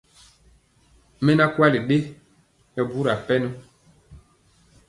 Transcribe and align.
Mɛ 1.23 1.31
naa 1.37 1.49
kwali 1.55 1.79
ɗe 1.87 1.97
mɛbura 2.73 3.13
pɛnɔ. 3.27 3.49